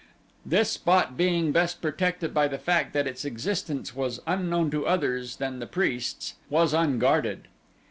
[0.43, 5.35] This spot being best protected by the fact that its existence was unknown to others
[5.35, 7.47] than the priests, was unguarded.